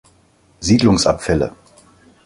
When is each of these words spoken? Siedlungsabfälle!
Siedlungsabfälle! 0.61 1.53